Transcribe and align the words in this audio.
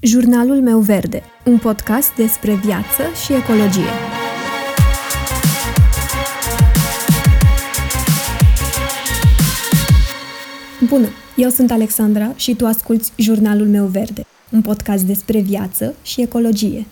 Jurnalul 0.00 0.60
meu 0.60 0.78
verde, 0.78 1.22
un 1.44 1.58
podcast 1.58 2.14
despre 2.14 2.54
viață 2.54 3.02
și 3.24 3.32
ecologie. 3.32 3.90
Bună, 10.88 11.08
eu 11.36 11.48
sunt 11.48 11.70
Alexandra 11.70 12.32
și 12.36 12.54
tu 12.54 12.66
asculți 12.66 13.12
Jurnalul 13.16 13.66
meu 13.66 13.84
verde, 13.84 14.26
un 14.50 14.62
podcast 14.62 15.04
despre 15.04 15.40
viață 15.40 15.94
și 16.02 16.20
ecologie. 16.20 16.86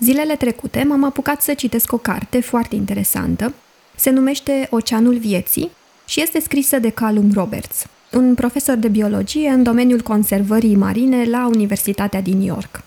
Zilele 0.00 0.36
trecute 0.36 0.82
m-am 0.82 1.04
apucat 1.04 1.42
să 1.42 1.54
citesc 1.54 1.92
o 1.92 1.98
carte 1.98 2.40
foarte 2.40 2.74
interesantă. 2.74 3.54
Se 3.96 4.10
numește 4.10 4.66
Oceanul 4.70 5.18
Vieții 5.18 5.70
și 6.06 6.22
este 6.22 6.40
scrisă 6.40 6.78
de 6.78 6.90
Callum 6.90 7.30
Roberts, 7.34 7.86
un 8.14 8.34
profesor 8.34 8.76
de 8.76 8.88
biologie 8.88 9.48
în 9.48 9.62
domeniul 9.62 10.00
conservării 10.00 10.76
marine 10.76 11.24
la 11.24 11.46
Universitatea 11.46 12.20
din 12.20 12.38
New 12.38 12.46
York. 12.46 12.82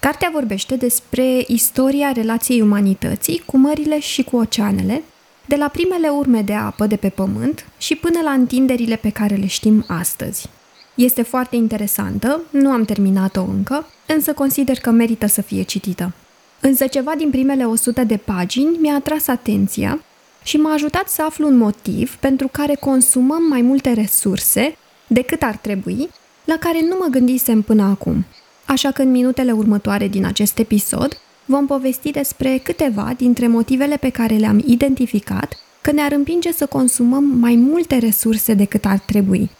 Cartea 0.00 0.30
vorbește 0.32 0.76
despre 0.76 1.44
istoria 1.46 2.12
relației 2.12 2.60
umanității 2.60 3.42
cu 3.46 3.56
mările 3.56 4.00
și 4.00 4.22
cu 4.22 4.36
oceanele, 4.36 5.02
de 5.46 5.56
la 5.56 5.68
primele 5.68 6.08
urme 6.08 6.42
de 6.42 6.52
apă 6.52 6.86
de 6.86 6.96
pe 6.96 7.08
pământ 7.08 7.66
și 7.78 7.94
până 7.94 8.20
la 8.24 8.30
întinderile 8.30 8.96
pe 8.96 9.10
care 9.10 9.34
le 9.34 9.46
știm 9.46 9.84
astăzi. 9.88 10.48
Este 10.94 11.22
foarte 11.22 11.56
interesantă, 11.56 12.40
nu 12.50 12.70
am 12.70 12.84
terminat-o 12.84 13.42
încă, 13.42 13.86
însă 14.06 14.32
consider 14.32 14.78
că 14.78 14.90
merită 14.90 15.26
să 15.26 15.42
fie 15.42 15.62
citită. 15.62 16.12
Însă 16.60 16.86
ceva 16.86 17.12
din 17.16 17.30
primele 17.30 17.64
100 17.64 18.04
de 18.04 18.16
pagini 18.16 18.78
mi-a 18.80 18.94
atras 18.94 19.26
atenția 19.26 20.00
și 20.46 20.56
m-a 20.56 20.72
ajutat 20.72 21.08
să 21.08 21.22
aflu 21.22 21.46
un 21.46 21.56
motiv 21.56 22.16
pentru 22.16 22.48
care 22.48 22.74
consumăm 22.74 23.42
mai 23.42 23.60
multe 23.60 23.92
resurse 23.92 24.76
decât 25.06 25.42
ar 25.42 25.56
trebui, 25.56 26.08
la 26.44 26.56
care 26.56 26.80
nu 26.80 26.96
mă 27.00 27.06
gândisem 27.10 27.62
până 27.62 27.82
acum. 27.82 28.24
Așa 28.64 28.90
că 28.90 29.02
în 29.02 29.10
minutele 29.10 29.52
următoare 29.52 30.08
din 30.08 30.24
acest 30.24 30.58
episod 30.58 31.20
vom 31.44 31.66
povesti 31.66 32.10
despre 32.10 32.58
câteva 32.58 33.12
dintre 33.16 33.46
motivele 33.46 33.96
pe 33.96 34.10
care 34.10 34.34
le-am 34.34 34.62
identificat 34.66 35.58
că 35.80 35.92
ne-ar 35.92 36.12
împinge 36.12 36.52
să 36.52 36.66
consumăm 36.66 37.24
mai 37.24 37.54
multe 37.54 37.98
resurse 37.98 38.54
decât 38.54 38.84
ar 38.84 38.98
trebui. 38.98 39.50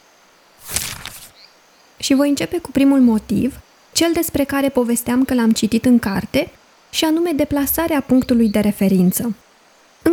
Și 1.98 2.14
voi 2.14 2.28
începe 2.28 2.58
cu 2.58 2.70
primul 2.70 3.00
motiv, 3.00 3.60
cel 3.92 4.10
despre 4.12 4.44
care 4.44 4.68
povesteam 4.68 5.24
că 5.24 5.34
l-am 5.34 5.50
citit 5.50 5.84
în 5.84 5.98
carte, 5.98 6.50
și 6.90 7.04
anume 7.04 7.30
deplasarea 7.30 8.00
punctului 8.00 8.48
de 8.48 8.60
referință. 8.60 9.34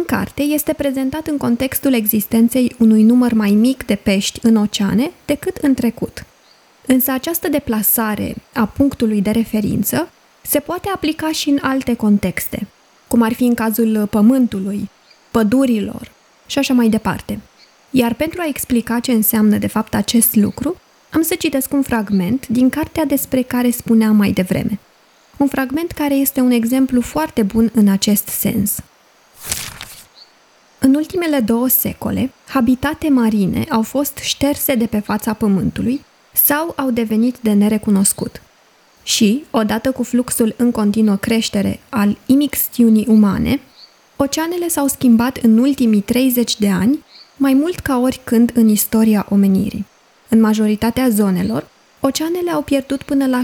În 0.04 0.18
carte 0.18 0.42
este 0.42 0.73
prezentat 0.73 1.28
în 1.28 1.38
contextul 1.38 1.94
existenței 1.94 2.76
unui 2.80 3.04
număr 3.04 3.34
mai 3.34 3.52
mic 3.52 3.86
de 3.86 3.96
pești 3.96 4.40
în 4.42 4.56
oceane 4.56 5.12
decât 5.26 5.58
în 5.58 5.73
trecut. 5.73 6.26
Însă 6.86 7.12
această 7.12 7.50
deplasare 7.50 8.36
a 8.54 8.66
punctului 8.66 9.22
de 9.22 9.32
referință 9.32 10.10
se 10.42 10.60
poate 10.60 10.90
aplica 10.94 11.32
și 11.32 11.50
în 11.50 11.58
alte 11.62 11.95
contexte, 11.95 12.68
cum 13.08 13.22
ar 13.22 13.34
fi 13.34 13.44
în 13.44 13.54
cazul 13.54 14.08
pământului, 14.10 14.90
pădurilor 15.32 16.12
și 16.45 16.60
așa 16.60 16.73
mai 16.73 16.90
departe. 16.90 17.40
Iar 17.90 18.14
pentru 18.14 18.42
a 18.42 18.48
explica 18.48 19.00
ce 19.00 19.12
înseamnă 19.12 19.58
de 19.58 19.67
fapt 19.67 19.95
acest 19.95 20.36
lucru, 20.36 20.76
am 21.10 21.22
să 21.22 21.36
citesc 21.36 21.73
un 21.73 21.82
fragment 21.82 22.48
din 22.48 22.70
cartea 22.70 23.06
despre 23.06 23.42
care 23.42 23.70
spuneam 23.70 24.16
mai 24.16 24.32
devreme. 24.32 24.80
Un 25.38 25.48
fragment 25.48 25.92
care 25.92 26.14
este 26.14 26.40
un 26.40 26.52
exemplu 26.52 27.02
foarte 27.02 27.42
bun 27.42 27.72
în 27.73 27.88
acest 27.88 28.28
sens. 28.28 28.80
În 30.86 30.95
ultimele 30.95 31.39
două 31.39 31.67
secole, 31.67 32.31
habitate 32.48 33.09
marine 33.09 33.66
au 33.70 33.81
fost 33.81 34.17
șterse 34.17 34.76
de 34.76 34.86
pe 34.86 35.00
fața 35.00 35.34
pământului 35.34 36.02
sau 36.34 36.73
au 36.76 36.92
devenit 36.92 37.36
de 37.42 37.53
nerecunoscut. 37.53 38.42
Și, 39.04 39.44
odată 39.52 39.92
cu 39.92 40.04
fluxul 40.04 40.54
în 40.58 40.72
continuă 40.72 41.16
creștere 41.16 41.80
al 41.89 42.17
imixtiunii 42.26 43.06
umane, 43.09 43.59
oceanele 44.16 44.67
s-au 44.67 44.88
schimbat 44.88 45.38
în 45.38 45.58
ultimii 45.58 46.02
30 46.02 46.58
de 46.58 46.70
ani 46.70 47.00
mai 47.38 47.54
mult 47.54 47.80
ca 47.80 48.00
oricând 48.00 48.52
în 48.54 48.67
istoria 48.67 49.26
omenirii. 49.30 49.86
În 50.30 50.39
majoritatea 50.39 51.10
zonelor, 51.10 51.67
oceanele 52.00 52.52
au 52.52 52.61
pierdut 52.61 53.04
până 53.04 53.27
la 53.27 53.42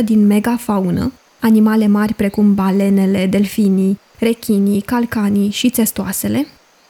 75% 0.00 0.04
din 0.04 0.26
megafaună, 0.26 1.12
animale 1.40 1.86
mari 1.86 2.14
precum 2.14 2.54
balenele, 2.54 3.26
delfinii, 3.26 3.98
rechinii, 4.24 4.80
calcanii 4.80 5.50
și 5.50 5.70
țestoasele, 5.70 6.46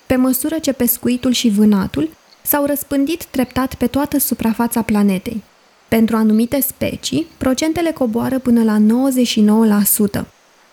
pe 0.07 0.17
măsură 0.17 0.59
ce 0.59 0.73
pescuitul 0.73 1.33
și 1.33 1.49
vânatul 1.49 2.09
s-au 2.43 2.65
răspândit 2.65 3.25
treptat 3.25 3.75
pe 3.75 3.87
toată 3.87 4.19
suprafața 4.19 4.83
planetei. 4.83 5.43
Pentru 5.89 6.17
anumite 6.17 6.61
specii, 6.61 7.27
procentele 7.39 7.91
coboară 7.91 8.39
până 8.39 8.63
la 8.63 8.77
99%, 10.21 10.25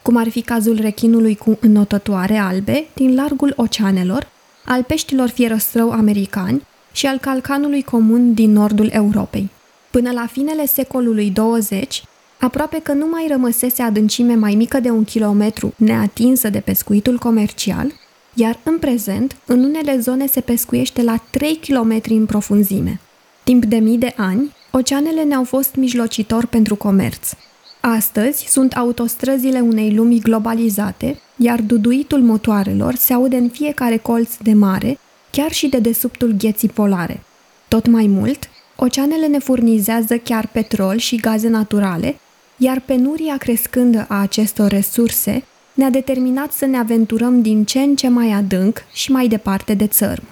cum 0.02 0.16
ar 0.16 0.30
fi 0.30 0.42
cazul 0.42 0.78
rechinului 0.82 1.36
cu 1.36 1.58
înotătoare 1.62 2.38
albe 2.38 2.86
din 2.94 3.16
largul 3.16 3.54
oceanelor, 3.56 4.28
al 4.66 4.84
peștilor 4.84 5.30
fierăstrău 5.30 5.92
americani 5.92 6.68
și 6.92 7.06
al 7.06 7.18
calcanului 7.18 7.84
comun 7.84 8.34
din 8.34 8.52
nordul 8.52 8.90
Europei. 8.92 9.50
Până 9.92 10.12
la 10.12 10.26
finele 10.26 10.66
secolului 10.66 11.30
20, 11.30 12.04
Aproape 12.42 12.80
că 12.84 12.94
nu 12.94 13.08
mai 13.08 13.26
rămăsese 13.30 13.82
adâncime 13.82 14.36
mai 14.36 14.56
mică 14.56 14.80
de 14.80 14.90
un 14.90 15.04
kilometru 15.04 15.74
neatinsă 15.76 16.50
de 16.50 16.60
pescuitul 16.60 17.18
comercial, 17.18 17.92
iar 18.34 18.60
în 18.64 18.78
prezent, 18.78 19.38
în 19.46 19.64
unele 19.64 20.00
zone 20.00 20.28
se 20.28 20.42
pescuiește 20.42 21.04
la 21.04 21.24
3 21.32 21.56
km 21.56 22.02
în 22.10 22.26
profunzime. 22.26 23.00
Timp 23.44 23.66
de 23.66 23.76
mii 23.76 23.98
de 23.98 24.14
ani, 24.18 24.52
oceanele 24.72 25.24
ne-au 25.24 25.44
fost 25.44 25.76
mijlocitor 25.76 26.46
pentru 26.46 26.76
comerț. 26.76 27.30
Astăzi 27.80 28.46
sunt 28.48 28.74
autostrăzile 28.74 29.60
unei 29.60 29.94
lumi 29.94 30.20
globalizate, 30.20 31.20
iar 31.36 31.62
duduitul 31.62 32.22
motoarelor 32.22 32.96
se 32.96 33.14
aude 33.14 33.36
în 33.36 33.50
fiecare 33.50 33.98
colț 33.98 34.36
de 34.36 34.54
mare, 34.54 35.00
chiar 35.32 35.52
și 35.52 35.68
de 35.68 35.80
desubtul 35.80 36.36
gheții 36.38 36.70
polare. 36.70 37.24
Tot 37.68 37.88
mai 37.88 38.08
mult, 38.08 38.50
oceanele 38.76 39.28
ne 39.28 39.40
furnizează 39.40 40.18
chiar 40.18 40.48
petrol 40.48 40.98
și 40.98 41.16
gaze 41.16 41.48
naturale, 41.48 42.20
iar 42.64 42.80
penuria 42.80 43.38
crescândă 43.38 44.06
a 44.10 44.22
acestor 44.22 44.70
resurse 44.70 45.44
ne-a 45.74 45.90
determinat 45.90 46.52
să 46.52 46.66
ne 46.66 46.78
aventurăm 46.78 47.42
din 47.42 47.66
ce 47.66 47.80
în 47.80 47.96
ce 47.96 48.08
mai 48.08 48.32
adânc 48.32 48.84
și 48.94 49.12
mai 49.12 49.28
departe 49.28 49.74
de 49.74 49.88
țărm. 49.88 50.24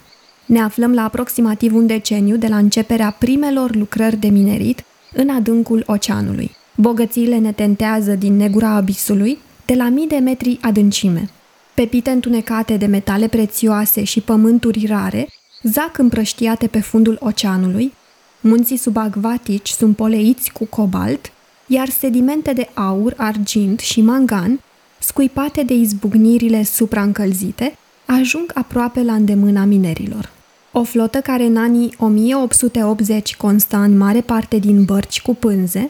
Ne 0.45 0.61
aflăm 0.61 0.93
la 0.93 1.03
aproximativ 1.03 1.75
un 1.75 1.87
deceniu 1.87 2.37
de 2.37 2.47
la 2.47 2.57
începerea 2.57 3.15
primelor 3.19 3.75
lucrări 3.75 4.15
de 4.15 4.27
minerit 4.27 4.83
în 5.13 5.29
adâncul 5.29 5.83
oceanului. 5.87 6.51
Bogățiile 6.75 7.37
ne 7.37 7.51
tentează 7.51 8.11
din 8.11 8.35
negura 8.35 8.69
abisului, 8.69 9.37
de 9.65 9.73
la 9.73 9.89
mii 9.89 10.07
de 10.07 10.17
metri 10.17 10.57
adâncime. 10.61 11.29
Pepite 11.73 12.09
întunecate 12.09 12.77
de 12.77 12.85
metale 12.85 13.27
prețioase 13.27 14.03
și 14.03 14.21
pământuri 14.21 14.85
rare 14.85 15.27
zac 15.63 15.97
împrăștiate 15.97 16.67
pe 16.67 16.79
fundul 16.79 17.17
oceanului, 17.19 17.93
munții 18.41 18.77
subacvatici 18.77 19.69
sunt 19.69 19.95
poleiți 19.95 20.51
cu 20.51 20.65
cobalt 20.65 21.31
iar 21.71 21.89
sedimente 21.89 22.53
de 22.53 22.69
aur, 22.73 23.13
argint 23.17 23.79
și 23.79 24.01
mangan, 24.01 24.59
scuipate 24.99 25.63
de 25.63 25.73
izbucnirile 25.73 26.63
supraîncălzite, 26.63 27.77
ajung 28.05 28.51
aproape 28.53 29.03
la 29.03 29.13
îndemâna 29.13 29.63
minerilor. 29.63 30.31
O 30.71 30.83
flotă 30.83 31.19
care 31.19 31.43
în 31.43 31.57
anii 31.57 31.93
1880 31.99 33.35
consta 33.35 33.83
în 33.83 33.97
mare 33.97 34.21
parte 34.21 34.57
din 34.57 34.83
bărci 34.83 35.21
cu 35.21 35.35
pânze, 35.35 35.89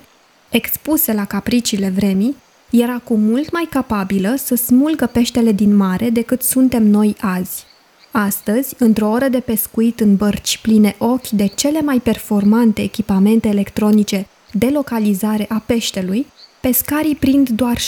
expuse 0.49 1.13
la 1.13 1.25
capriciile 1.25 1.89
vremii, 1.89 2.35
era 2.69 3.01
cu 3.03 3.15
mult 3.15 3.51
mai 3.51 3.67
capabilă 3.69 4.35
să 4.37 4.55
smulgă 4.55 5.05
peștele 5.05 5.51
din 5.51 5.75
mare 5.75 6.09
decât 6.09 6.41
suntem 6.41 6.83
noi 6.83 7.15
azi. 7.19 7.65
Astăzi, 8.11 8.75
într-o 8.77 9.09
oră 9.09 9.27
de 9.27 9.39
pescuit 9.39 9.99
în 9.99 10.15
bărci 10.15 10.59
pline 10.61 10.95
ochi 10.97 11.29
de 11.29 11.45
cele 11.45 11.81
mai 11.81 11.99
performante 11.99 12.81
echipamente 12.81 13.47
electronice 13.47 14.27
de 14.51 14.69
localizare 14.69 15.45
a 15.49 15.63
peștelui, 15.65 16.25
pescarii 16.59 17.15
prind 17.15 17.49
doar 17.49 17.77
6% 17.77 17.81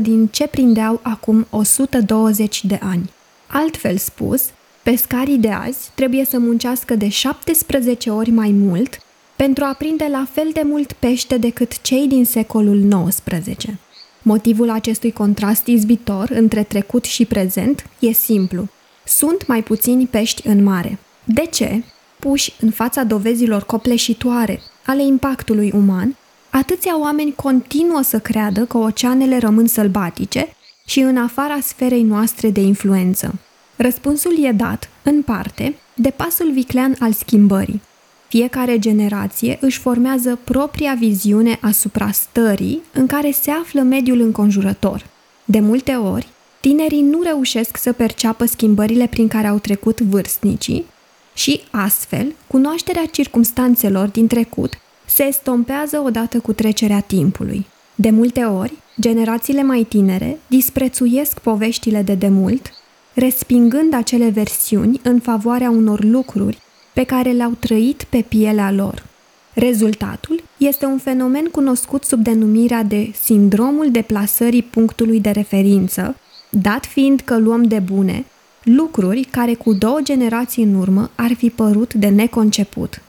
din 0.00 0.26
ce 0.26 0.46
prindeau 0.46 1.00
acum 1.02 1.46
120 1.50 2.64
de 2.64 2.78
ani. 2.82 3.10
Altfel 3.46 3.96
spus, 3.96 4.42
pescarii 4.82 5.38
de 5.38 5.50
azi 5.50 5.90
trebuie 5.94 6.24
să 6.24 6.38
muncească 6.38 6.94
de 6.94 7.08
17 7.08 8.10
ori 8.10 8.30
mai 8.30 8.50
mult 8.50 8.98
pentru 9.36 9.64
a 9.64 9.72
prinde 9.72 10.08
la 10.10 10.26
fel 10.32 10.50
de 10.52 10.62
mult 10.64 10.92
pește 10.92 11.36
decât 11.36 11.82
cei 11.82 12.08
din 12.08 12.24
secolul 12.24 13.08
XIX. 13.08 13.64
Motivul 14.22 14.70
acestui 14.70 15.12
contrast 15.12 15.66
izbitor 15.66 16.30
între 16.30 16.62
trecut 16.62 17.04
și 17.04 17.24
prezent 17.24 17.86
e 17.98 18.12
simplu. 18.12 18.68
Sunt 19.04 19.46
mai 19.46 19.62
puțini 19.62 20.06
pești 20.06 20.46
în 20.46 20.62
mare. 20.62 20.98
De 21.24 21.46
ce? 21.50 21.82
Puși 22.18 22.52
în 22.60 22.70
fața 22.70 23.02
dovezilor 23.02 23.62
copleșitoare 23.62 24.60
ale 24.90 25.02
impactului 25.02 25.72
uman, 25.74 26.16
atâția 26.50 27.00
oameni 27.00 27.34
continuă 27.34 28.02
să 28.02 28.18
creadă 28.18 28.64
că 28.64 28.78
oceanele 28.78 29.38
rămân 29.38 29.66
sălbatice 29.66 30.48
și 30.86 31.00
în 31.00 31.16
afara 31.16 31.60
sferei 31.60 32.02
noastre 32.02 32.50
de 32.50 32.60
influență. 32.60 33.34
Răspunsul 33.76 34.44
e 34.44 34.52
dat, 34.52 34.88
în 35.02 35.22
parte, 35.22 35.74
de 35.94 36.10
pasul 36.10 36.52
viclean 36.52 36.96
al 36.98 37.12
schimbării. 37.12 37.80
Fiecare 38.28 38.78
generație 38.78 39.58
își 39.60 39.78
formează 39.78 40.38
propria 40.44 40.94
viziune 40.98 41.58
asupra 41.60 42.10
stării 42.10 42.82
în 42.92 43.06
care 43.06 43.30
se 43.30 43.50
află 43.50 43.80
mediul 43.80 44.20
înconjurător. 44.20 45.06
De 45.44 45.60
multe 45.60 45.92
ori, 45.92 46.28
tinerii 46.60 47.02
nu 47.02 47.22
reușesc 47.22 47.76
să 47.76 47.92
perceapă 47.92 48.44
schimbările 48.44 49.06
prin 49.06 49.28
care 49.28 49.46
au 49.46 49.58
trecut 49.58 50.00
vârstnicii 50.00 50.84
și, 51.40 51.60
astfel, 51.70 52.34
cunoașterea 52.46 53.06
circumstanțelor 53.06 54.08
din 54.08 54.26
trecut 54.26 54.72
se 55.06 55.22
estompează 55.22 56.02
odată 56.04 56.40
cu 56.40 56.52
trecerea 56.52 57.00
timpului. 57.00 57.66
De 57.94 58.10
multe 58.10 58.40
ori, 58.44 58.72
generațiile 59.00 59.62
mai 59.62 59.86
tinere 59.88 60.38
disprețuiesc 60.46 61.38
poveștile 61.38 62.02
de 62.02 62.14
demult, 62.14 62.72
respingând 63.14 63.94
acele 63.94 64.28
versiuni 64.28 65.00
în 65.02 65.20
favoarea 65.20 65.70
unor 65.70 66.04
lucruri 66.04 66.58
pe 66.92 67.04
care 67.04 67.30
le-au 67.30 67.52
trăit 67.58 68.02
pe 68.02 68.24
pielea 68.28 68.70
lor. 68.72 69.06
Rezultatul 69.54 70.42
este 70.56 70.84
un 70.84 70.98
fenomen 70.98 71.44
cunoscut 71.44 72.04
sub 72.04 72.22
denumirea 72.22 72.82
de 72.82 73.12
sindromul 73.22 73.90
deplasării 73.90 74.62
punctului 74.62 75.20
de 75.20 75.30
referință, 75.30 76.16
dat 76.50 76.86
fiind 76.86 77.20
că 77.20 77.38
luăm 77.38 77.62
de 77.62 77.78
bune 77.78 78.24
lucruri 78.74 79.22
care 79.24 79.54
cu 79.54 79.72
două 79.72 80.00
generații 80.02 80.62
în 80.62 80.74
urmă 80.74 81.10
ar 81.14 81.32
fi 81.34 81.50
părut 81.50 81.94
de 81.94 82.08
neconceput. 82.08 83.02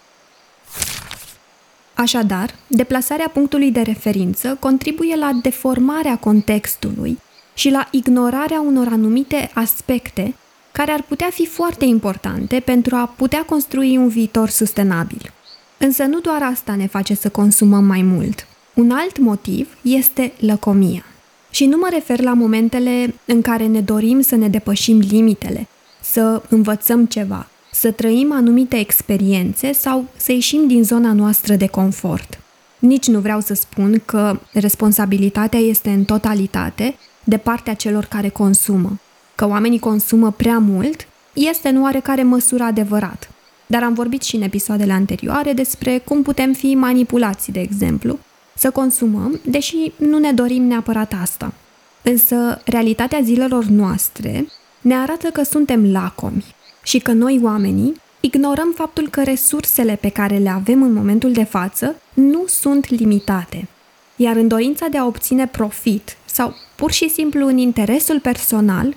Așadar, 1.93 2.55
deplasarea 2.67 3.29
punctului 3.33 3.71
de 3.71 3.81
referință 3.81 4.57
contribuie 4.59 5.15
la 5.15 5.31
deformarea 5.41 6.17
contextului 6.17 7.19
și 7.53 7.69
la 7.69 7.87
ignorarea 7.91 8.61
unor 8.61 8.87
anumite 8.87 9.51
aspecte 9.53 10.33
care 10.71 10.91
ar 10.91 11.01
putea 11.01 11.29
fi 11.29 11.45
foarte 11.45 11.85
importante 11.85 12.59
pentru 12.59 12.95
a 12.95 13.13
putea 13.15 13.43
construi 13.45 13.97
un 13.97 14.07
viitor 14.07 14.49
sustenabil. 14.49 15.33
Însă 15.77 16.03
nu 16.03 16.19
doar 16.19 16.43
asta 16.43 16.75
ne 16.75 16.87
face 16.87 17.15
să 17.15 17.29
consumăm 17.29 17.83
mai 17.85 18.01
mult. 18.01 18.47
Un 18.73 18.91
alt 18.91 19.17
motiv 19.17 19.77
este 19.81 20.33
lăcomia. 20.39 21.05
Și 21.51 21.65
nu 21.65 21.77
mă 21.77 21.87
refer 21.91 22.21
la 22.21 22.33
momentele 22.33 23.13
în 23.25 23.41
care 23.41 23.65
ne 23.65 23.81
dorim 23.81 24.21
să 24.21 24.35
ne 24.35 24.47
depășim 24.47 24.99
limitele, 24.99 25.67
să 26.01 26.41
învățăm 26.49 27.05
ceva, 27.05 27.47
să 27.71 27.91
trăim 27.91 28.31
anumite 28.31 28.77
experiențe 28.77 29.71
sau 29.71 30.05
să 30.17 30.31
ieșim 30.31 30.67
din 30.67 30.83
zona 30.83 31.13
noastră 31.13 31.55
de 31.55 31.67
confort. 31.67 32.39
Nici 32.79 33.07
nu 33.07 33.19
vreau 33.19 33.39
să 33.39 33.53
spun 33.53 34.01
că 34.05 34.39
responsabilitatea 34.53 35.59
este 35.59 35.89
în 35.89 36.03
totalitate 36.03 36.95
de 37.23 37.37
partea 37.37 37.73
celor 37.73 38.05
care 38.05 38.29
consumă. 38.29 38.99
Că 39.35 39.47
oamenii 39.47 39.79
consumă 39.79 40.31
prea 40.31 40.57
mult 40.57 41.07
este 41.33 41.69
în 41.69 41.81
oarecare 41.81 42.23
măsură 42.23 42.63
adevărat. 42.63 43.29
Dar 43.65 43.83
am 43.83 43.93
vorbit 43.93 44.21
și 44.21 44.35
în 44.35 44.41
episoadele 44.41 44.91
anterioare 44.91 45.53
despre 45.53 45.97
cum 45.97 46.21
putem 46.21 46.53
fi 46.53 46.75
manipulați, 46.75 47.51
de 47.51 47.59
exemplu, 47.59 48.19
să 48.55 48.71
consumăm, 48.71 49.39
deși 49.45 49.91
nu 49.95 50.17
ne 50.17 50.31
dorim 50.31 50.63
neapărat 50.63 51.13
asta. 51.21 51.53
Însă, 52.01 52.61
realitatea 52.65 53.21
zilelor 53.21 53.63
noastre 53.65 54.47
ne 54.81 54.95
arată 54.95 55.27
că 55.27 55.43
suntem 55.43 55.91
lacomi 55.91 56.45
și 56.83 56.99
că 56.99 57.11
noi, 57.11 57.39
oamenii, 57.43 58.01
ignorăm 58.19 58.73
faptul 58.75 59.09
că 59.09 59.23
resursele 59.23 59.97
pe 60.01 60.09
care 60.09 60.37
le 60.37 60.49
avem 60.49 60.83
în 60.83 60.93
momentul 60.93 61.31
de 61.31 61.43
față 61.43 61.95
nu 62.13 62.43
sunt 62.47 62.89
limitate. 62.89 63.67
Iar 64.15 64.35
în 64.35 64.47
dorința 64.47 64.87
de 64.87 64.97
a 64.97 65.05
obține 65.05 65.47
profit 65.47 66.17
sau 66.25 66.55
pur 66.75 66.91
și 66.91 67.09
simplu 67.09 67.47
în 67.47 67.57
interesul 67.57 68.19
personal, 68.19 68.95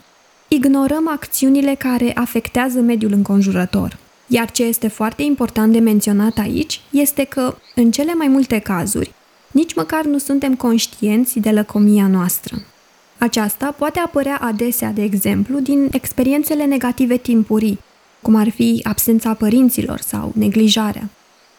ignorăm 0.48 1.08
acțiunile 1.08 1.74
care 1.74 2.12
afectează 2.14 2.80
mediul 2.80 3.12
înconjurător. 3.12 3.96
Iar 4.26 4.50
ce 4.50 4.64
este 4.64 4.88
foarte 4.88 5.22
important 5.22 5.72
de 5.72 5.78
menționat 5.78 6.38
aici 6.38 6.80
este 6.90 7.24
că, 7.24 7.56
în 7.74 7.90
cele 7.90 8.14
mai 8.14 8.28
multe 8.28 8.58
cazuri, 8.58 9.12
nici 9.54 9.74
măcar 9.74 10.04
nu 10.04 10.18
suntem 10.18 10.54
conștienți 10.54 11.38
de 11.38 11.50
lăcomia 11.50 12.06
noastră. 12.06 12.56
Aceasta 13.18 13.74
poate 13.78 13.98
apărea 13.98 14.38
adesea, 14.40 14.90
de 14.90 15.02
exemplu, 15.02 15.58
din 15.58 15.88
experiențele 15.92 16.64
negative 16.64 17.16
timpurii, 17.16 17.78
cum 18.22 18.34
ar 18.34 18.48
fi 18.48 18.80
absența 18.82 19.34
părinților 19.34 20.00
sau 20.00 20.32
neglijarea. 20.36 21.08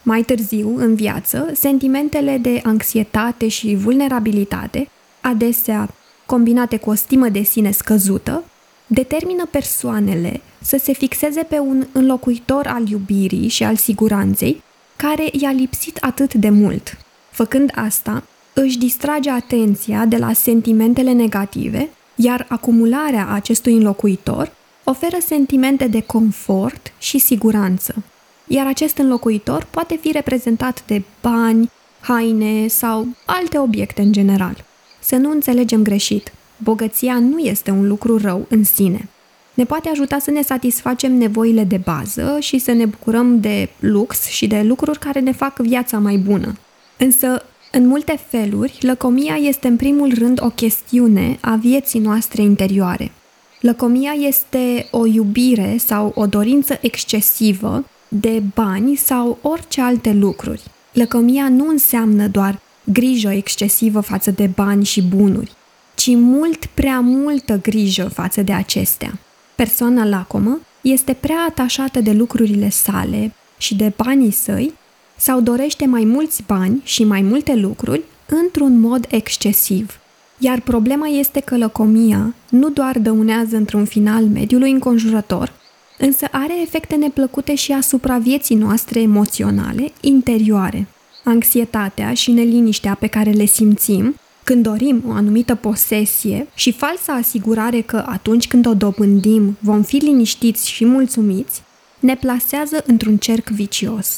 Mai 0.03 0.21
târziu, 0.21 0.77
în 0.77 0.95
viață, 0.95 1.51
sentimentele 1.53 2.37
de 2.37 2.61
anxietate 2.63 3.47
și 3.47 3.75
vulnerabilitate, 3.75 4.89
adesea 5.21 5.93
combinate 6.25 6.77
cu 6.77 6.89
o 6.89 6.93
stimă 6.93 7.29
de 7.29 7.41
sine 7.41 7.71
scăzută, 7.71 8.43
determină 8.87 9.45
persoanele 9.51 10.41
să 10.61 10.77
se 10.77 10.93
fixeze 10.93 11.43
pe 11.43 11.59
un 11.59 11.85
înlocuitor 11.91 12.67
al 12.67 12.87
iubirii 12.87 13.47
și 13.47 13.63
al 13.63 13.75
siguranței 13.75 14.63
care 14.95 15.29
i-a 15.31 15.51
lipsit 15.51 15.97
atât 16.01 16.33
de 16.33 16.49
mult. 16.49 17.04
Făcând 17.35 17.71
asta, 17.73 18.23
își 18.53 18.77
distrage 18.77 19.29
atenția 19.29 20.05
de 20.05 20.17
la 20.17 20.33
sentimentele 20.33 21.11
negative, 21.11 21.89
iar 22.15 22.45
acumularea 22.49 23.27
acestui 23.27 23.73
înlocuitor 23.73 24.51
oferă 24.83 25.17
sentimente 25.25 25.87
de 25.87 26.01
confort 26.01 26.93
și 26.97 27.17
siguranță. 27.17 28.03
Iar 28.47 28.67
acest 28.67 28.97
înlocuitor 28.97 29.67
poate 29.69 29.95
fi 30.01 30.11
reprezentat 30.11 30.83
de 30.85 31.03
bani, 31.21 31.71
haine 31.99 32.67
sau 32.67 33.07
alte 33.25 33.57
obiecte 33.57 34.01
în 34.01 34.11
general. 34.11 34.63
Să 34.99 35.15
nu 35.15 35.31
înțelegem 35.31 35.83
greșit, 35.83 36.31
bogăția 36.57 37.19
nu 37.19 37.39
este 37.39 37.71
un 37.71 37.87
lucru 37.87 38.17
rău 38.17 38.45
în 38.49 38.63
sine. 38.63 39.09
Ne 39.53 39.65
poate 39.65 39.89
ajuta 39.89 40.19
să 40.19 40.31
ne 40.31 40.41
satisfacem 40.41 41.13
nevoile 41.13 41.63
de 41.63 41.77
bază 41.77 42.37
și 42.39 42.57
să 42.57 42.71
ne 42.71 42.85
bucurăm 42.85 43.39
de 43.39 43.69
lux 43.79 44.27
și 44.27 44.47
de 44.47 44.61
lucruri 44.61 44.99
care 44.99 45.19
ne 45.19 45.31
fac 45.31 45.57
viața 45.57 45.97
mai 45.97 46.17
bună. 46.17 46.55
Însă, 46.97 47.43
în 47.71 47.87
multe 47.87 48.19
feluri, 48.29 48.77
lăcomia 48.81 49.35
este 49.35 49.67
în 49.67 49.75
primul 49.75 50.13
rând 50.13 50.41
o 50.41 50.49
chestiune 50.49 51.37
a 51.41 51.55
vieții 51.55 51.99
noastre 51.99 52.41
interioare. 52.41 53.11
Lăcomia 53.59 54.11
este 54.11 54.87
o 54.91 55.05
iubire 55.05 55.77
sau 55.77 56.11
o 56.15 56.25
dorință 56.25 56.77
excesivă 56.81 57.85
de 58.07 58.43
bani 58.53 58.95
sau 58.95 59.37
orice 59.41 59.81
alte 59.81 60.13
lucruri. 60.13 60.61
Lăcomia 60.91 61.49
nu 61.49 61.67
înseamnă 61.67 62.27
doar 62.27 62.59
grijă 62.83 63.29
excesivă 63.29 63.99
față 63.99 64.31
de 64.31 64.47
bani 64.47 64.85
și 64.85 65.01
bunuri, 65.01 65.51
ci 65.95 66.07
mult 66.15 66.65
prea 66.65 66.99
multă 66.99 67.59
grijă 67.61 68.07
față 68.13 68.41
de 68.41 68.53
acestea. 68.53 69.19
Persoana 69.55 70.05
lacomă 70.05 70.59
este 70.81 71.13
prea 71.13 71.45
atașată 71.49 71.99
de 71.99 72.11
lucrurile 72.11 72.69
sale 72.69 73.33
și 73.57 73.75
de 73.75 73.93
banii 73.95 74.31
săi 74.31 74.73
sau 75.17 75.41
dorește 75.41 75.85
mai 75.85 76.03
mulți 76.03 76.43
bani 76.47 76.81
și 76.83 77.03
mai 77.03 77.21
multe 77.21 77.55
lucruri 77.55 78.01
într-un 78.25 78.79
mod 78.79 79.05
excesiv. 79.09 79.99
Iar 80.37 80.59
problema 80.59 81.07
este 81.07 81.39
că 81.39 81.57
lăcomia 81.57 82.33
nu 82.49 82.69
doar 82.69 82.99
dăunează 82.99 83.55
într-un 83.55 83.85
final 83.85 84.23
mediului 84.23 84.71
înconjurător, 84.71 85.53
însă 85.97 86.27
are 86.31 86.61
efecte 86.61 86.95
neplăcute 86.95 87.55
și 87.55 87.71
asupra 87.71 88.17
vieții 88.17 88.55
noastre 88.55 89.01
emoționale, 89.01 89.91
interioare. 90.01 90.87
Anxietatea 91.23 92.13
și 92.13 92.31
neliniștea 92.31 92.95
pe 92.99 93.07
care 93.07 93.29
le 93.29 93.45
simțim 93.45 94.15
când 94.43 94.63
dorim 94.63 95.03
o 95.07 95.11
anumită 95.11 95.55
posesie 95.55 96.47
și 96.55 96.71
falsa 96.71 97.13
asigurare 97.13 97.81
că 97.81 98.03
atunci 98.07 98.47
când 98.47 98.65
o 98.65 98.73
dobândim 98.73 99.57
vom 99.59 99.81
fi 99.81 99.95
liniștiți 99.95 100.69
și 100.69 100.85
mulțumiți, 100.85 101.61
ne 101.99 102.15
plasează 102.15 102.83
într-un 102.85 103.17
cerc 103.17 103.49
vicios. 103.49 104.17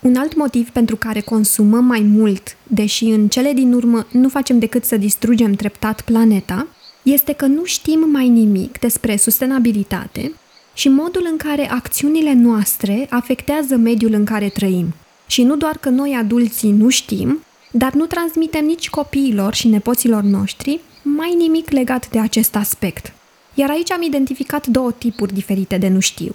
Un 0.00 0.16
alt 0.16 0.36
motiv 0.36 0.70
pentru 0.70 0.96
care 0.96 1.20
consumăm 1.20 1.84
mai 1.84 2.00
mult, 2.00 2.56
deși 2.62 3.04
în 3.04 3.28
cele 3.28 3.52
din 3.52 3.72
urmă 3.72 4.06
nu 4.12 4.28
facem 4.28 4.58
decât 4.58 4.84
să 4.84 4.96
distrugem 4.96 5.54
treptat 5.54 6.00
planeta, 6.00 6.66
este 7.02 7.32
că 7.32 7.46
nu 7.46 7.64
știm 7.64 8.10
mai 8.10 8.28
nimic 8.28 8.78
despre 8.78 9.16
sustenabilitate 9.16 10.32
și 10.74 10.88
modul 10.88 11.26
în 11.30 11.36
care 11.36 11.70
acțiunile 11.70 12.32
noastre 12.32 13.06
afectează 13.10 13.76
mediul 13.76 14.12
în 14.12 14.24
care 14.24 14.48
trăim. 14.48 14.94
Și 15.26 15.42
nu 15.42 15.56
doar 15.56 15.76
că 15.78 15.88
noi 15.88 16.16
adulții 16.18 16.70
nu 16.70 16.88
știm, 16.88 17.42
dar 17.70 17.92
nu 17.92 18.06
transmitem 18.06 18.64
nici 18.64 18.90
copiilor 18.90 19.54
și 19.54 19.68
nepoților 19.68 20.22
noștri 20.22 20.80
mai 21.02 21.34
nimic 21.38 21.70
legat 21.70 22.10
de 22.10 22.18
acest 22.18 22.56
aspect. 22.56 23.12
Iar 23.54 23.70
aici 23.70 23.90
am 23.90 24.02
identificat 24.02 24.66
două 24.66 24.92
tipuri 24.92 25.32
diferite 25.32 25.78
de 25.78 25.88
nu 25.88 26.00
știu. 26.00 26.34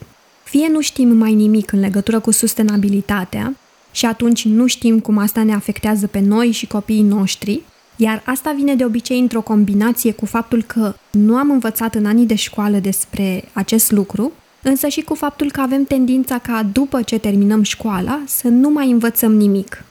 Fie 0.54 0.68
nu 0.68 0.82
știm 0.82 1.18
mai 1.18 1.34
nimic 1.34 1.72
în 1.72 1.80
legătură 1.80 2.20
cu 2.20 2.32
sustenabilitatea 2.32 3.56
și 3.92 4.06
atunci 4.06 4.46
nu 4.46 4.68
știm 4.68 5.00
cum 5.00 5.18
asta 5.18 5.44
ne 5.44 5.54
afectează 5.54 6.08
pe 6.08 6.20
noi 6.20 6.52
și 6.52 6.68
copiii 6.68 7.02
noștri, 7.02 7.62
iar 7.96 8.22
asta 8.26 8.52
vine 8.52 8.76
de 8.76 8.86
obicei 8.86 9.20
într-o 9.20 9.42
combinație 9.42 10.12
cu 10.12 10.26
faptul 10.26 10.64
că 10.64 10.96
nu 11.12 11.36
am 11.36 11.50
învățat 11.50 11.96
în 11.96 12.06
anii 12.06 12.26
de 12.26 12.36
școală 12.36 12.78
despre 12.78 13.50
acest 13.54 13.92
lucru, 13.92 14.32
însă 14.62 14.88
și 14.88 15.02
cu 15.02 15.14
faptul 15.14 15.52
că 15.52 15.62
avem 15.62 15.84
tendința 15.84 16.38
ca 16.38 16.64
după 16.74 17.02
ce 17.02 17.18
terminăm 17.18 17.64
școala 17.64 18.22
să 18.26 18.48
nu 18.48 18.70
mai 18.70 18.92
învățăm 18.92 19.36
nimic. 19.36 19.84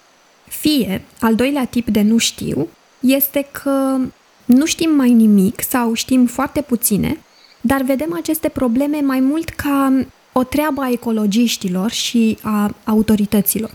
Fie, 0.49 1.05
al 1.21 1.35
doilea 1.35 1.65
tip 1.65 1.89
de 1.89 2.03
nu 2.03 2.19
știu, 2.19 2.69
este 3.01 3.47
că 3.63 3.99
nu 4.45 4.65
știm 4.65 4.91
mai 4.95 5.13
nimic 5.13 5.63
sau 5.69 5.95
știm 5.95 6.27
foarte 6.27 6.61
puține, 6.61 7.19
dar 7.61 7.83
vedem 7.83 8.15
aceste 8.15 8.49
probleme 8.49 9.01
mai 9.01 9.21
mult 9.21 9.49
ca 9.49 9.93
o 10.33 10.43
treabă 10.43 10.83
a 10.83 10.91
ecologiștilor 10.91 11.91
și 11.91 12.39
a 12.43 12.75
autorităților. 12.85 13.73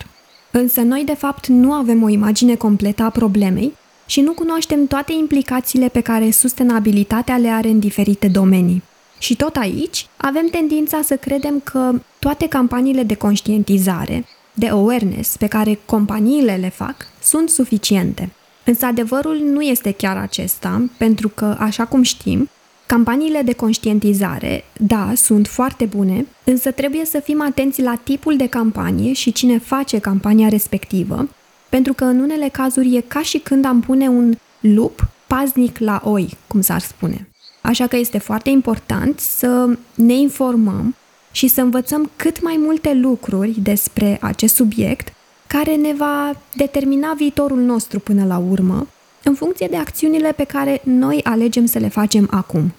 Însă 0.52 0.82
noi, 0.82 1.04
de 1.04 1.14
fapt, 1.14 1.48
nu 1.48 1.74
avem 1.74 2.04
o 2.04 2.10
imagine 2.10 2.56
completă 2.56 3.04
a 3.04 3.10
problemei 3.10 3.74
și 4.06 4.22
nu 4.22 4.32
cunoaștem 4.32 4.88
toate 4.88 5.14
implicațiile 5.14 5.88
pe 5.88 6.02
care 6.02 6.32
sustenabilitatea 6.32 7.38
le 7.38 7.48
are 7.48 7.70
în 7.70 7.80
diferite 7.80 8.28
domenii. 8.28 8.84
Și 9.20 9.36
tot 9.36 9.56
aici 9.56 10.08
avem 10.18 10.48
tendința 10.48 11.02
să 11.04 11.16
credem 11.16 11.60
că 11.64 11.92
toate 12.20 12.48
campaniile 12.48 13.04
de 13.04 13.16
conștientizare, 13.16 14.26
de 14.54 14.68
awareness 14.68 15.38
pe 15.38 15.48
care 15.48 15.80
companiile 15.86 16.56
le 16.56 16.70
fac, 16.70 16.96
sunt 17.22 17.50
suficiente. 17.50 18.32
Însă 18.64 18.86
adevărul 18.86 19.38
nu 19.38 19.62
este 19.62 19.92
chiar 19.92 20.18
acesta, 20.18 20.84
pentru 20.98 21.30
că, 21.30 21.56
așa 21.60 21.86
cum 21.86 22.02
știm, 22.02 22.50
campaniile 22.88 23.42
de 23.42 23.54
conștientizare, 23.54 24.64
da, 24.78 25.12
sunt 25.16 25.48
foarte 25.48 25.86
bune, 25.86 26.26
însă 26.44 26.72
trebuie 26.72 27.06
să 27.06 27.20
fim 27.20 27.42
atenți 27.42 27.82
la 27.82 28.00
tipul 28.04 28.38
de 28.38 28.48
campanie 28.48 29.14
și 29.14 29.32
cine 29.32 29.58
face 29.58 30.00
campania 30.00 30.48
respectivă, 30.48 31.30
pentru 31.70 31.94
că 31.94 32.04
în 32.04 32.20
unele 32.20 32.50
cazuri 32.50 32.96
e 32.96 33.02
ca 33.02 33.22
și 33.22 33.38
când 33.38 33.66
am 33.66 33.80
pune 33.80 34.08
un 34.08 34.36
lup 34.60 35.08
paznic 35.28 35.78
la 35.78 36.02
oi, 36.04 36.38
cum 36.48 36.62
s-ar 36.62 36.80
spune. 36.82 37.28
Așa 37.62 37.88
că 37.88 37.96
este 37.96 38.18
foarte 38.18 38.50
important 38.50 39.20
să 39.20 39.78
ne 39.94 40.14
informăm 40.14 40.96
și 41.32 41.48
să 41.48 41.62
învățăm 41.62 42.12
cât 42.16 42.42
mai 42.42 42.56
multe 42.60 42.94
lucruri 42.94 43.60
despre 43.60 44.18
acest 44.22 44.56
subiect 44.56 45.14
care 45.48 45.76
ne 45.76 45.94
va 45.94 46.32
determina 46.56 47.14
viitorul 47.14 47.60
nostru 47.60 48.00
până 48.00 48.26
la 48.26 48.38
urmă, 48.38 48.88
în 49.28 49.34
funcție 49.34 49.68
de 49.70 49.78
acțiunile 49.78 50.32
pe 50.32 50.44
care 50.44 50.82
noi 50.84 51.20
alegem 51.24 51.66
să 51.66 51.80
le 51.80 51.88
facem 51.88 52.28
acum. 52.32 52.74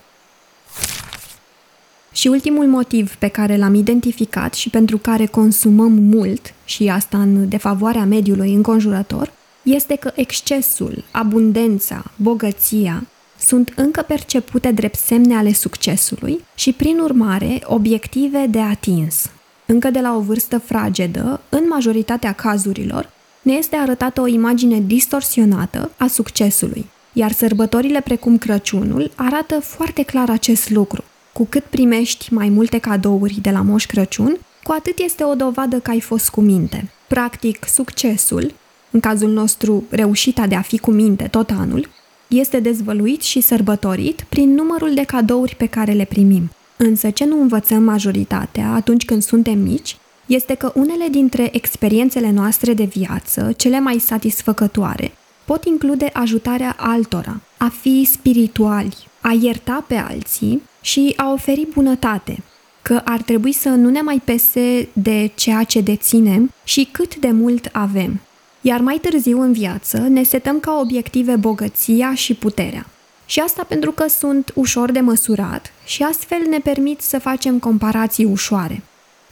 Și 2.12 2.28
ultimul 2.28 2.67
motiv 2.67 3.14
pe 3.14 3.28
care 3.28 3.57
l-am 3.57 3.75
identificat 3.75 4.55
și 4.55 4.71
pentru 4.71 4.99
care 4.99 5.26
consumăm 5.26 5.93
mult, 5.93 6.55
și 6.64 6.88
asta 6.88 7.21
în 7.21 7.49
defavoarea 7.49 8.05
mediului 8.05 8.55
înconjurător, 8.55 9.33
este 9.62 9.97
că 9.97 10.12
excesul, 10.14 11.05
abundența, 11.11 12.05
bogăția 12.17 13.07
sunt 13.38 13.73
încă 13.76 14.02
percepute 14.02 14.71
drept 14.71 14.99
semne 14.99 15.37
ale 15.37 15.52
succesului 15.52 16.40
și, 16.55 16.73
prin 16.73 16.99
urmare, 16.99 17.61
obiective 17.64 18.47
de 18.50 18.61
atins. 18.61 19.31
Încă 19.67 19.90
de 19.90 20.00
la 20.00 20.14
o 20.14 20.21
vârstă 20.21 20.59
fragedă, 20.59 21.40
în 21.49 21.64
majoritatea 21.69 22.33
cazurilor, 22.33 23.11
ne 23.49 23.55
este 23.55 23.76
arătată 23.76 24.21
o 24.21 24.26
imagine 24.26 24.81
distorsionată 24.81 25.90
a 25.97 26.07
succesului, 26.07 26.87
iar 27.12 27.33
sărbătorile 27.33 28.00
precum 28.00 28.38
Crăciunul 28.38 29.11
arată 29.14 29.61
foarte 29.61 30.02
clar 30.02 30.31
acest 30.31 30.71
lucru. 30.71 31.05
Cu 31.33 31.47
cât 31.47 31.64
primești 31.64 32.35
mai 32.35 32.49
multe 32.49 32.78
cadouri 32.78 33.38
de 33.43 33.50
la 33.50 33.62
Moș 33.62 33.87
Crăciun, 33.87 34.38
cu 34.62 34.73
atât 34.73 34.99
este 34.99 35.25
o 35.25 35.35
dovadă 35.35 35.78
că 35.78 35.90
ai 35.90 36.00
fost 36.00 36.28
cu 36.28 36.40
minte. 36.40 36.90
Practic, 37.07 37.69
succesul, 37.69 38.55
în 38.90 39.00
cazul 39.00 39.31
nostru 39.31 39.85
reușita 39.88 40.47
de 40.47 40.55
a 40.55 40.61
fi 40.61 40.78
cu 40.78 40.90
minte 40.90 41.25
tot 41.25 41.50
anul, 41.50 41.88
este 42.26 42.61
dezvăluit 42.61 43.23
și 43.23 43.40
sărbătorit 43.40 44.25
prin 44.28 44.55
numărul 44.55 44.95
de 44.95 45.05
cadouri 45.05 45.55
pe 45.57 45.67
care 45.67 45.93
le 45.93 46.05
primim. 46.05 46.50
Însă 46.76 47.11
ce 47.11 47.25
nu 47.25 47.40
învățăm 47.40 47.83
majoritatea 47.83 48.73
atunci 48.73 49.05
când 49.05 49.23
suntem 49.23 49.59
mici 49.59 49.97
este 50.28 50.54
că 50.54 50.73
unele 50.75 51.08
dintre 51.11 51.49
experiențele 51.52 52.30
noastre 52.30 52.75
de 52.75 52.85
viață, 52.85 53.52
cele 53.56 53.80
mai 53.80 53.99
satisfăcătoare, 53.99 55.12
pot 55.44 55.64
include 55.64 56.11
ajutarea 56.12 56.76
altora, 56.78 57.40
a 57.56 57.68
fi 57.80 58.08
spirituali, 58.12 58.97
a 59.20 59.37
ierta 59.40 59.85
pe 59.87 59.94
alții 59.94 60.62
și 60.80 61.12
a 61.16 61.32
oferi 61.32 61.66
bunătate, 61.73 62.42
că 62.82 63.00
ar 63.04 63.23
trebui 63.23 63.52
să 63.52 63.68
nu 63.68 63.90
ne 63.90 64.00
mai 64.00 64.20
pese 64.25 64.88
de 64.92 65.30
ceea 65.35 65.62
ce 65.62 65.80
deținem 65.80 66.52
și 66.64 66.88
cât 66.92 67.16
de 67.16 67.30
mult 67.30 67.68
avem. 67.73 68.20
Iar 68.61 68.80
mai 68.80 68.99
târziu 68.99 69.40
în 69.40 69.52
viață 69.52 69.99
ne 69.99 70.23
setăm 70.23 70.61
ca 70.61 70.78
obiective 70.80 71.37
bogăția 71.37 72.14
și 72.14 72.35
puterea. 72.35 72.87
Și 73.26 73.40
asta 73.40 73.64
pentru 73.68 73.92
că 73.92 74.08
sunt 74.08 74.52
ușor 74.54 74.90
de 74.90 75.00
măsurat 75.00 75.73
și 75.85 76.02
astfel 76.02 76.38
ne 76.50 76.58
permit 76.58 77.00
să 77.00 77.18
facem 77.18 77.58
comparații 77.58 78.25
ușoare. 78.25 78.82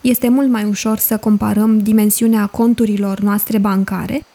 Este 0.01 0.29
mult 0.29 0.49
mai 0.49 0.63
ușor 0.63 0.97
să 0.97 1.17
comparăm 1.17 1.79
dimensiunea 1.79 2.45
conturilor 2.45 3.19
noastre 3.19 3.57
bancare 3.57 4.25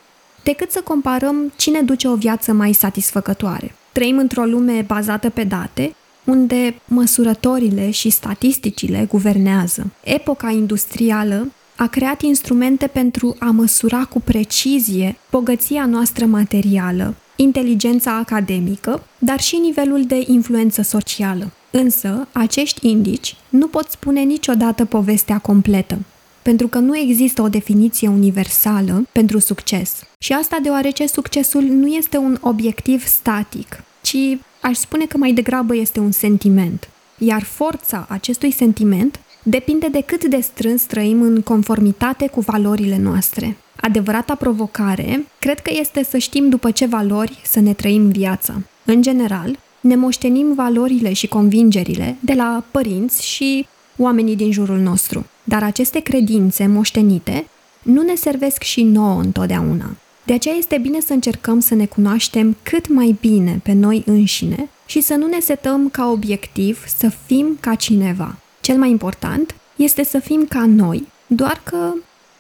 decât 0.43 0.71
să 0.71 0.81
comparăm 0.85 1.53
cine 1.57 1.81
duce 1.81 2.09
o 2.09 2.15
viață 2.15 2.53
mai 2.53 2.73
satisfăcătoare. 2.73 3.75
Trăim 3.93 4.19
într-o 4.19 4.45
lume 4.45 4.85
bazată 4.87 5.31
pe 5.31 5.45
date, 5.45 5.95
unde 6.25 6.75
măsurătorile 6.85 7.91
și 7.91 8.11
statisticile 8.11 9.07
guvernează. 9.09 9.91
Epoca 10.05 10.51
industrială 10.51 11.53
a 11.77 11.87
creat 11.87 12.23
instrumente 12.23 12.87
pentru 12.87 13.37
a 13.39 13.51
măsura 13.51 14.05
cu 14.05 14.21
precizie 14.21 15.17
bogăția 15.31 15.87
noastră 15.87 16.25
materială, 16.25 17.15
inteligența 17.37 18.17
academică, 18.17 19.03
dar 19.19 19.41
și 19.41 19.57
nivelul 19.57 20.05
de 20.05 20.25
influență 20.27 20.83
socială. 20.83 21.51
Însă, 21.75 22.29
acești 22.33 22.89
indici 22.89 23.37
nu 23.49 23.67
pot 23.67 23.89
spune 23.91 24.21
niciodată 24.21 24.85
povestea 24.85 25.39
completă, 25.39 25.99
pentru 26.43 26.69
că 26.69 26.79
nu 26.79 26.97
există 26.97 27.43
o 27.43 27.49
definiție 27.49 28.09
universală 28.09 29.07
pentru 29.13 29.39
succes. 29.39 30.03
Și 30.19 30.33
asta 30.33 30.59
deoarece 30.63 31.07
succesul 31.07 31.63
nu 31.63 31.87
este 31.87 32.17
un 32.17 32.39
obiectiv 32.41 33.07
static, 33.07 33.83
ci 34.01 34.17
aș 34.61 34.77
spune 34.77 35.07
că 35.07 35.17
mai 35.17 35.33
degrabă 35.33 35.77
este 35.77 36.01
un 36.01 36.11
sentiment. 36.11 36.89
Iar 37.19 37.43
forța 37.43 38.07
acestui 38.09 38.51
sentiment 38.51 39.21
depinde 39.43 39.89
de 39.89 40.01
cât 40.01 40.25
de 40.25 40.41
strâns 40.41 40.83
trăim 40.83 41.23
în 41.23 41.41
conformitate 41.41 42.27
cu 42.27 42.41
valorile 42.41 42.99
noastre. 42.99 43.57
Adevărata 43.81 44.35
provocare, 44.35 45.27
cred 45.39 45.61
că 45.61 45.71
este 45.75 46.05
să 46.05 46.19
știm 46.19 46.49
după 46.49 46.71
ce 46.71 46.87
valori 46.87 47.41
să 47.45 47.61
ne 47.61 47.75
trăim 47.75 48.09
viața. 48.09 48.55
În 48.85 49.03
general, 49.03 49.59
ne 49.83 49.97
moștenim 49.97 50.55
valorile 50.55 51.13
și 51.13 51.27
convingerile 51.27 52.17
de 52.21 52.33
la 52.33 52.65
părinți 52.71 53.27
și 53.27 53.67
oamenii 53.97 54.37
din 54.37 54.53
jurul 54.53 54.79
nostru. 54.79 55.27
Dar 55.45 55.63
aceste 55.63 56.01
credințe 56.01 56.67
moștenite 56.67 57.47
nu 57.83 58.03
ne 58.03 58.15
servesc 58.15 58.63
și 58.63 58.83
nouă 58.83 59.21
întotdeauna. 59.21 59.97
De 60.25 60.33
aceea 60.33 60.55
este 60.55 60.79
bine 60.79 61.01
să 61.01 61.13
încercăm 61.13 61.61
să 61.61 61.75
ne 61.75 61.87
cunoaștem 61.87 62.57
cât 62.63 62.89
mai 62.89 63.17
bine 63.21 63.61
pe 63.63 63.73
noi 63.73 64.03
înșine 64.07 64.69
și 64.87 65.01
să 65.01 65.15
nu 65.15 65.27
ne 65.27 65.41
setăm 65.41 65.89
ca 65.89 66.11
obiectiv 66.11 66.85
să 66.87 67.09
fim 67.27 67.57
ca 67.61 67.75
cineva. 67.75 68.37
Cel 68.61 68.77
mai 68.77 68.91
important 68.91 69.55
este 69.77 70.05
să 70.05 70.19
fim 70.19 70.47
ca 70.49 70.67
noi, 70.67 71.07
doar 71.27 71.61
că 71.65 71.93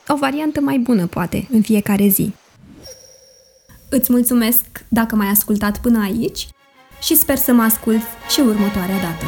o 0.08 0.16
variantă 0.16 0.60
mai 0.60 0.78
bună, 0.78 1.06
poate, 1.06 1.46
în 1.50 1.62
fiecare 1.62 2.06
zi. 2.06 2.32
Îți 3.88 4.12
mulțumesc 4.12 4.64
dacă 4.88 5.16
m-ai 5.16 5.28
ascultat 5.28 5.80
până 5.80 6.02
aici 6.02 6.48
și 7.02 7.14
sper 7.16 7.36
să 7.36 7.52
mă 7.52 7.62
ascult 7.62 8.02
și 8.28 8.40
următoarea 8.40 9.00
dată. 9.00 9.24